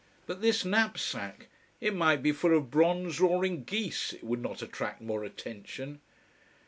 [0.25, 1.45] But this knapsack!
[1.79, 6.01] It might be full of bronze roaring geese, it would not attract more attention!